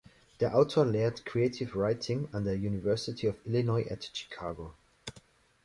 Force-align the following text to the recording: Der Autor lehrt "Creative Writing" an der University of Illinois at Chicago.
Der 0.39 0.55
Autor 0.55 0.87
lehrt 0.87 1.27
"Creative 1.27 1.75
Writing" 1.75 2.27
an 2.31 2.43
der 2.43 2.55
University 2.55 3.29
of 3.29 3.35
Illinois 3.45 3.85
at 3.91 4.09
Chicago. 4.11 4.73